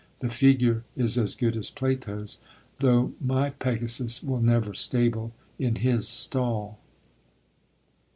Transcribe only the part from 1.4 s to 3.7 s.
as Plato's though my